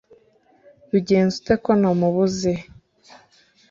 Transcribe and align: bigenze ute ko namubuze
bigenze 0.91 1.33
ute 1.39 1.53
ko 1.63 1.71
namubuze 1.79 2.53